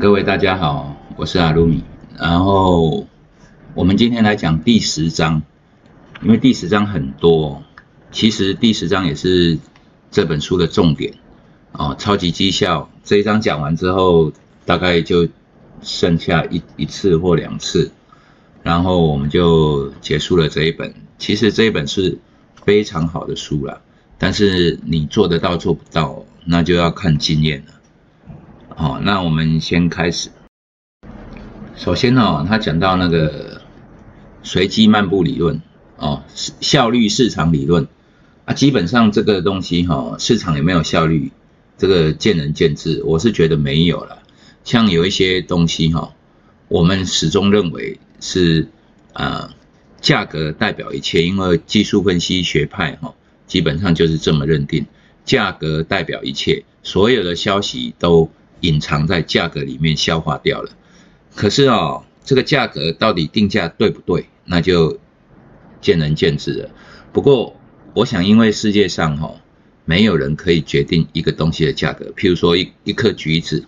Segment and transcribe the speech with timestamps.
[0.00, 1.84] 各位大家好，我是阿鲁米。
[2.18, 3.06] 然后
[3.74, 5.40] 我们今天来讲第十章，
[6.20, 7.62] 因为第十章很多，
[8.10, 9.56] 其实第十章也是
[10.10, 11.14] 这本书的重点
[11.72, 11.94] 哦。
[11.96, 14.32] 超级绩效这一章讲完之后，
[14.66, 15.28] 大概就
[15.80, 17.92] 剩下一一次或两次，
[18.64, 20.92] 然后我们就结束了这一本。
[21.18, 22.18] 其实这一本是
[22.64, 23.80] 非常好的书了，
[24.18, 27.73] 但是你做得到做不到，那就要看经验了。
[28.76, 30.30] 好，那我们先开始。
[31.76, 33.62] 首先呢，他讲到那个
[34.42, 35.62] 随机漫步理论，
[35.96, 37.86] 哦，效率市场理论
[38.46, 41.30] 啊，基本上这个东西哈，市场有没有效率，
[41.78, 43.00] 这个见仁见智。
[43.04, 44.18] 我是觉得没有了。
[44.64, 46.12] 像有一些东西哈，
[46.66, 48.66] 我们始终认为是
[49.12, 49.54] 啊，
[50.00, 53.14] 价格代表一切，因为技术分析学派哈，
[53.46, 54.86] 基本上就是这么认定，
[55.24, 58.28] 价格代表一切，所有的消息都。
[58.64, 60.70] 隐藏在价格里面消化掉了，
[61.34, 64.98] 可是哦，这个价格到底定价对不对，那就
[65.82, 66.70] 见仁见智了。
[67.12, 67.56] 不过，
[67.94, 69.34] 我想，因为世界上哈，
[69.84, 72.10] 没有人可以决定一个东西的价格。
[72.16, 73.66] 譬如说，一一颗橘子，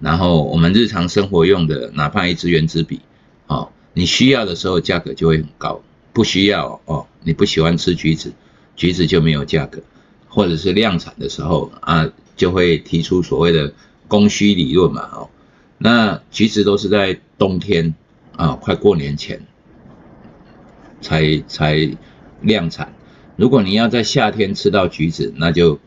[0.00, 3.00] 然后我们日常生活用的，哪怕一支圆珠笔，
[3.48, 5.82] 哦，你需要的时候价格就会很高，
[6.14, 8.32] 不需要哦，你不喜欢吃橘子，
[8.76, 9.82] 橘子就没有价格，
[10.26, 13.74] 或者是量产的时候啊，就会提出所谓的。
[14.12, 15.30] 供需理论嘛，哦，
[15.78, 17.94] 那橘子都是在冬天
[18.36, 19.40] 啊，快过年前
[21.00, 21.96] 才才
[22.42, 22.92] 量产。
[23.36, 25.80] 如果你要在夏天吃到橘子，那就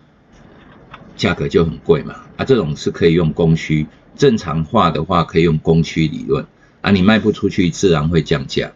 [1.15, 2.15] 价格就很贵嘛。
[2.35, 6.47] 啊，这种是可以用供需正常化的话，可以用供需理论
[6.81, 6.89] 啊。
[6.89, 8.73] 你卖不出去，自然会降价。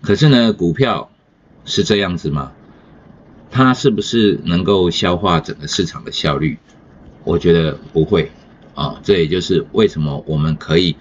[0.00, 1.10] 可是呢，股票
[1.64, 2.52] 是这样子吗？
[3.50, 6.56] 它是不是能够消化整个市场的效率？
[7.24, 8.30] 我觉得不会。
[8.74, 10.96] 啊，这也就是为什么我们可以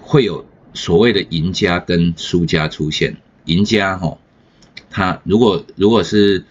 [0.00, 3.16] 会有所谓的赢家跟输家出现。
[3.44, 4.18] 赢家哈，
[4.90, 6.44] 他如果如果是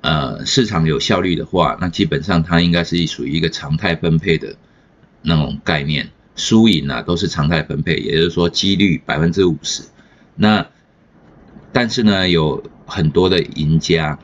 [0.00, 4.56] 呃市场有效率的话，那基本上它应该是属于一个常态分配的
[5.22, 9.82] 那种概念，输赢啊都是常态分配，也就是说几率百分之五十。
[10.34, 10.66] 那
[11.72, 14.18] 但是呢，有很多的赢家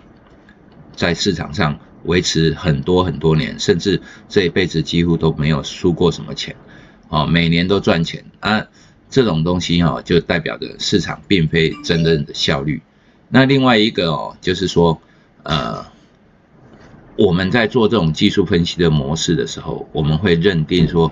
[0.97, 1.79] 在市场上。
[2.05, 6.55] 维持很多很多年，甚至这一辈子几乎都没有输过什么钱，
[7.09, 8.67] 哦，每年都赚钱啊，
[9.09, 12.83] 这种东西哈，就代表着市场并非真正的效率。
[13.29, 15.01] 那另外一个哦，就是说，
[15.43, 15.85] 呃，
[17.17, 21.11] 我们在做这种技术分析的模式的时候，我们会认定说，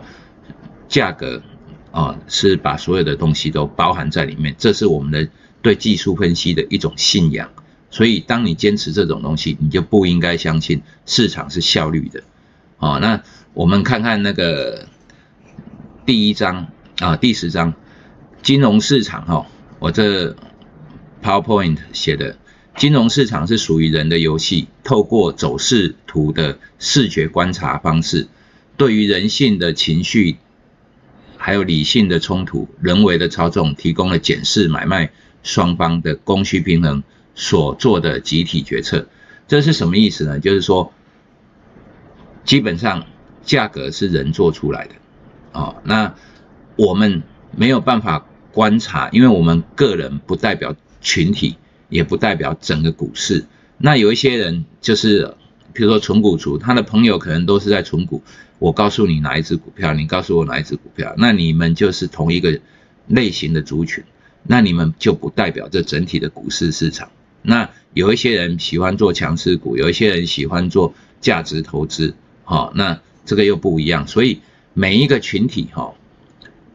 [0.89, 1.43] 价格
[1.91, 5.29] 啊是把所有的东西都包含在里面，这是我们的
[5.63, 7.51] 对技术分析的一种信仰。
[7.91, 12.23] 所以，当你坚持这种东西，你就不应该相信市场是效率的。
[12.79, 14.87] 哦，那我们看看那个
[16.07, 16.69] 第一章
[17.01, 17.75] 啊，第十章，
[18.43, 19.47] 金融市场哈，
[19.81, 20.37] 我这
[21.21, 22.39] PowerPoint 写的，
[22.77, 28.29] 金融市场是属于人的游戏，透过走势图的视觉观察方式，
[28.77, 30.37] 对于人性的情绪，
[31.37, 35.11] 还有理性的冲突，人为的操纵，提供了检视买卖
[35.43, 37.03] 双方的供需平衡。
[37.41, 39.07] 所做的集体决策，
[39.49, 40.39] 这是什么意思呢？
[40.39, 40.93] 就是说，
[42.45, 43.07] 基本上
[43.43, 44.95] 价格是人做出来的，
[45.53, 46.15] 哦，那
[46.77, 47.23] 我们
[47.57, 51.57] 没有办法观察，因为我们个人不代表群体，
[51.89, 53.47] 也不代表整个股市。
[53.79, 55.35] 那有一些人就是，
[55.73, 58.23] 比如说纯股族，他的朋友可能都是在纯股，
[58.59, 62.61] 我告诉你哪一只股票，你告诉我哪一只股票，那你们就是同一个
[63.07, 64.05] 类型的族群，
[64.43, 67.11] 那你们就不代表这整体的股市市场。
[67.43, 72.15] 那有一些人喜欢做强势股，有一些人喜欢做价值投资，
[72.45, 74.07] 好，那这个又不一样。
[74.07, 74.41] 所以
[74.75, 75.95] 每一个群体哈，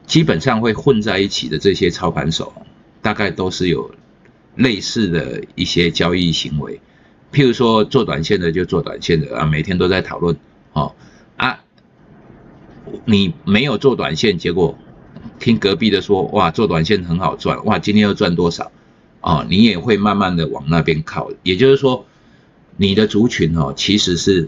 [0.06, 2.54] 基本上会混在一起的这些操盘手，
[3.02, 3.92] 大概都是有
[4.56, 6.82] 类似的一些交易行为。
[7.32, 10.36] 譬如说做短线的就做短线的啊，每天都在讨论，
[10.74, 10.94] 哦
[11.38, 11.60] 啊，
[13.06, 14.78] 你没有做短线，结果
[15.40, 18.72] 听隔壁的说，哇，做短线很好赚，哇，今天又赚多少？
[19.26, 22.06] 哦，你也会慢慢的往那边靠，也就是说，
[22.78, 24.48] 你的族群哦，其实是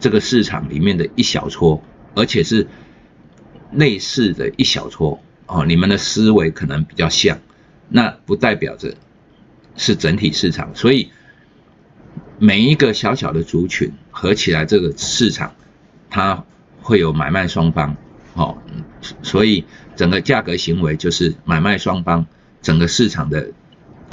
[0.00, 1.80] 这个市场里面的一小撮，
[2.16, 2.66] 而且是
[3.70, 7.38] 类似的一小撮哦，你们的思维可能比较像，
[7.88, 8.92] 那不代表着
[9.76, 11.08] 是整体市场，所以
[12.40, 15.54] 每一个小小的族群合起来，这个市场
[16.10, 16.44] 它
[16.82, 17.96] 会有买卖双方，
[18.34, 18.58] 哦，
[19.22, 19.64] 所以
[19.94, 22.26] 整个价格行为就是买卖双方
[22.60, 23.52] 整个市场的。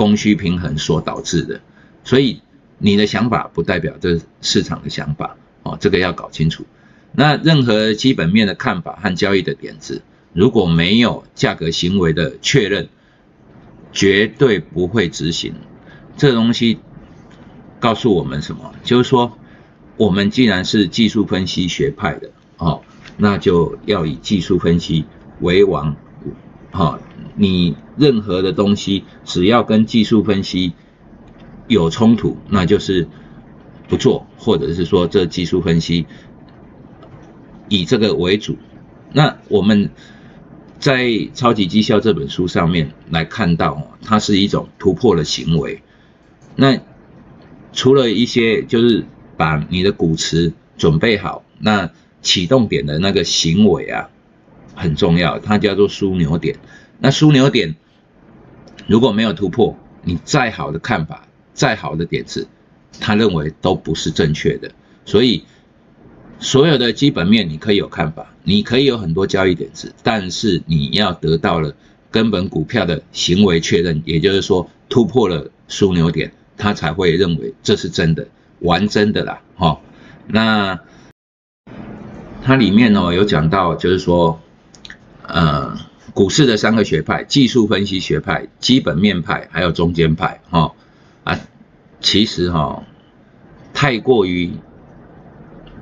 [0.01, 1.61] 供需平衡所导致的，
[2.03, 2.41] 所以
[2.79, 6.65] 你的想法不代表这市场的想法哦，这个要搞清楚。
[7.11, 10.01] 那任何基本面的看法和交易的点子，
[10.33, 12.89] 如果没有价格行为的确认，
[13.91, 15.53] 绝对不会执行。
[16.17, 16.79] 这东西
[17.79, 18.73] 告诉我们什么？
[18.83, 19.37] 就是说，
[19.97, 22.81] 我们既然是技术分析学派的，哦，
[23.17, 25.05] 那就要以技术分析
[25.41, 25.95] 为王。
[26.71, 26.99] 好，
[27.35, 30.73] 你任何的东西只要跟技术分析
[31.67, 33.07] 有冲突，那就是
[33.89, 36.05] 不做，或者是说这技术分析
[37.67, 38.57] 以这个为主。
[39.11, 39.89] 那我们
[40.79, 41.03] 在
[41.33, 45.83] 《超级绩效》这本书上面来看到，它是一种突破的行为。
[46.55, 46.79] 那
[47.73, 51.89] 除了一些就是把你的股池准备好，那
[52.21, 54.09] 启动点的那个行为啊。
[54.75, 56.57] 很重要，它叫做枢纽点。
[56.99, 57.75] 那枢纽点
[58.87, 62.47] 如果没有突破，你再好的看法、再好的点子，
[62.99, 64.71] 他认为都不是正确的。
[65.05, 65.45] 所以，
[66.39, 71.75] 所有的基本面你可以有看法，你可以有很多交易点子，但是你要得到了
[72.11, 78.27] 根本股票的行为确认，也就是说突破了枢纽点，他才会认为这是真的，
[78.59, 79.79] 完真的啦，哈。
[80.27, 80.79] 那
[82.43, 84.39] 它里面呢有讲到，就是说。
[85.27, 85.77] 呃，
[86.13, 90.41] 股市的三个学派：技术分析学派、基本面派，还有中间派。
[90.49, 90.73] 哈
[91.23, 91.39] 啊，
[92.01, 92.83] 其实哈，
[93.73, 94.51] 太过于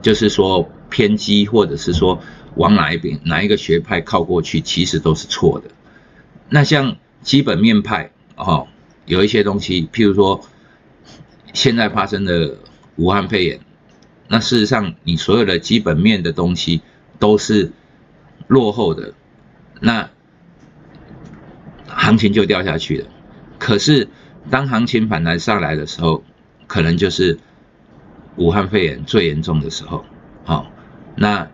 [0.02, 2.22] 就是说偏激，或者是说
[2.56, 5.70] 往哪一边哪一个学派靠过去，其实都是错的。
[6.50, 8.68] 那像基本面派，哈，
[9.06, 10.42] 有一些东西，譬如说
[11.54, 12.58] 现在发生的
[12.98, 13.60] 武汉肺炎，
[14.28, 16.82] 那事实上你所有的基本面的东西
[17.18, 17.72] 都是
[18.48, 19.14] 落后的。
[19.80, 20.10] 那
[21.88, 23.08] 行情就掉下去了。
[23.58, 24.08] 可是
[24.50, 26.24] 当行情反弹上来的时候，
[26.68, 27.40] 可能就是
[28.36, 30.06] 武汉肺炎最严重的时候。
[30.44, 30.72] 好，
[31.16, 31.50] 那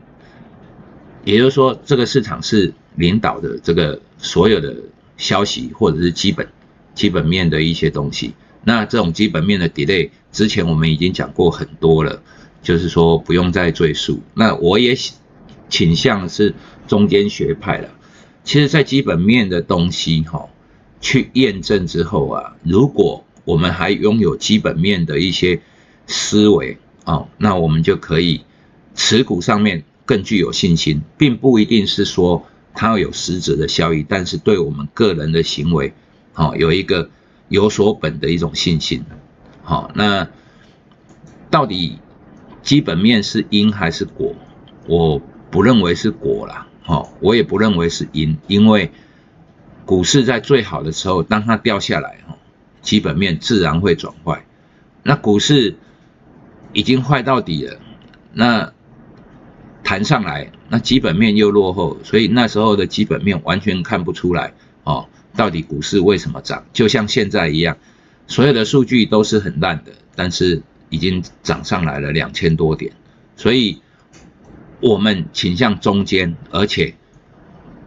[1.24, 4.76] 也就是说，这个市场是领导的这个所有的
[5.18, 6.48] 消息或者是基本
[6.94, 8.36] 基本面的一些东西。
[8.64, 12.22] 那这种基本面的 delay，之前我们已经讲过很多了，
[12.62, 14.22] 就是说不用再赘述。
[14.34, 14.96] 那我也
[15.70, 16.54] 倾向是
[16.88, 17.90] 中间学派了。
[18.46, 20.48] 其实，在基本面的东西哈，
[21.02, 25.60] 去验证之后啊，如果我们还拥有基本面的一些
[26.06, 28.46] 思维啊，那我们就可以
[28.94, 32.46] 持股上面更具有信心，并不一定是说
[32.76, 35.94] 它要有实质的效益，但是对我们个人的行为，
[36.32, 37.10] 好有一个
[37.50, 39.04] 有所本的一种信心。
[39.64, 40.30] 好，那
[41.50, 41.98] 到底
[42.62, 44.36] 基本面是因还是果？
[44.86, 45.20] 我
[45.50, 46.68] 不认为是果啦。
[46.88, 48.92] 好，我也不认为是因，因为
[49.88, 52.38] 股市在最好的时候，当它掉下来，哈，
[52.84, 54.46] 基本面自然会转坏。
[55.02, 55.78] 那股市
[56.74, 57.80] 已经坏到底了，
[58.34, 58.72] 那
[59.84, 64.54] 弹上来，那基本面又落后，所以那时候的基本面完全看不出来，
[64.84, 66.66] 哦，到底股市为什么涨？
[66.72, 67.76] 就像现在一样，
[68.28, 70.62] 所有的数据都是很烂的，但是
[70.92, 72.94] 已经涨上来了两千多点，
[73.36, 73.82] 所以。
[74.82, 76.96] 我们倾向中间，而且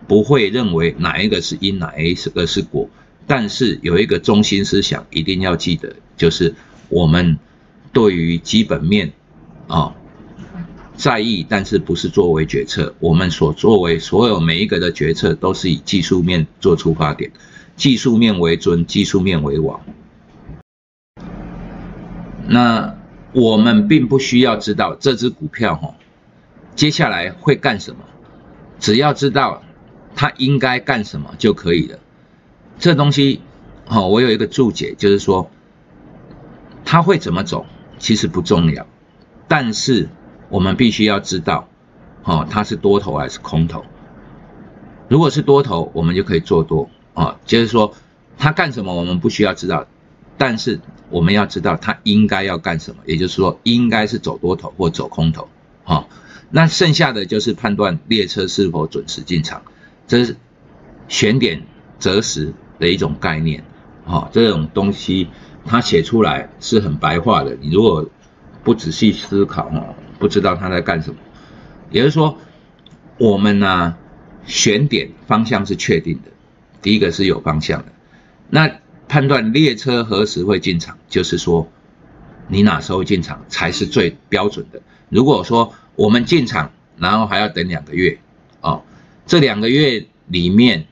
[0.07, 2.89] 不会认为哪一个是因，哪一个是果。
[3.27, 6.55] 但是有一个中心思想一定要记得，就是
[6.89, 7.39] 我们
[7.93, 9.13] 对于基本面
[9.67, 9.95] 啊
[10.97, 12.95] 在意，但是不是作为决策。
[13.01, 17.31] 我们所作为所有每一个的决策都是以技术面做出发点，
[17.77, 19.81] 技术面为尊，技术面为王。
[22.47, 22.97] 那
[23.33, 25.95] 我们并不需要知道这只股票哈。
[26.79, 28.05] 接下来会干什么？
[28.79, 29.65] 只要知道
[30.15, 31.99] 他应该干什么就可以了。
[32.79, 33.43] 这东西，
[33.85, 35.51] 好，我有一个注解，就是说
[36.85, 37.67] 他会怎么走，
[37.99, 38.87] 其实不重要，
[39.49, 40.09] 但是
[40.51, 41.69] 我们必须要知道，
[42.23, 43.85] 哦，它是多头还是空头。
[45.09, 47.41] 如果是多头，我们就可以做多啊。
[47.45, 47.93] 就是说
[48.39, 49.85] 他干什么，我们不需要知道，
[50.37, 50.79] 但是
[51.11, 55.49] 我们要知道他应该要干什么，也就是说应该是走多头或走空头，
[55.83, 56.07] 啊。
[56.51, 59.63] 那剩下的就是判断列车是否准时进场，
[60.07, 60.37] 这是
[61.09, 61.63] 选点
[61.99, 63.65] 择时的一种概念，
[64.05, 65.29] 哈，这种东西
[65.65, 68.09] 它写出来是很白话的，你如果
[68.65, 71.17] 不仔细思考，哦，不知道他在干什么。
[71.91, 72.37] 也就是说，
[73.19, 73.97] 我们呢
[74.47, 76.31] 选点方向是确定的，
[76.83, 77.93] 第一个是有方向的。
[78.51, 78.71] 那
[79.09, 81.71] 判断列车何时会进场，就是说
[82.49, 84.81] 你哪时候进场才是最标准的。
[85.09, 88.19] 如果说我们进场，然后还要等两个月，
[88.61, 88.83] 哦，
[89.27, 90.87] 这两个月里面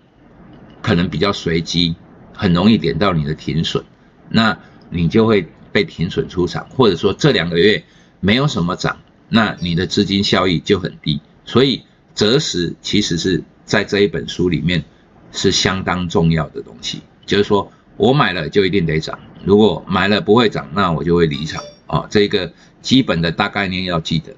[0.83, 1.97] 可能比较随机，
[2.33, 3.85] 很容易点到你的停损，
[4.29, 4.59] 那
[4.91, 7.83] 你就会被停损出场，或者说这两个月
[8.21, 8.99] 没有什么涨，
[9.29, 11.21] 那你的资金效益就很低。
[11.45, 11.83] 所以
[12.15, 14.85] 择时其实是在这一本书里面
[15.33, 22.07] 是相当重要的东西，就是说我买了就一定得涨，如果买了不会涨，那我就会离场啊。
[22.11, 24.35] 这个基本的大概念要记得。